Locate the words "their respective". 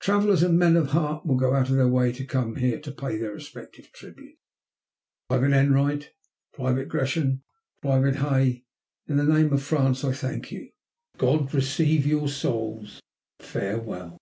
3.16-3.92